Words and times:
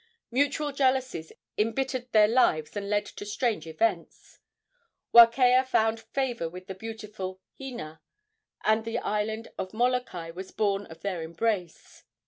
Mutual 0.31 0.71
jealousies 0.71 1.31
embittered 1.59 2.11
their 2.11 2.27
lives 2.27 2.75
and 2.75 2.89
led 2.89 3.05
to 3.05 3.23
strange 3.23 3.67
events. 3.67 4.39
Wakea 5.13 5.63
found 5.63 5.99
favor 5.99 6.49
with 6.49 6.65
the 6.65 6.73
beautiful 6.73 7.39
Hina, 7.59 8.01
and 8.63 8.83
the 8.83 8.97
island 8.97 9.49
of 9.59 9.75
Molokai 9.75 10.31
was 10.31 10.49
born 10.49 10.87
of 10.87 11.01
their 11.03 11.21
embrace. 11.21 12.03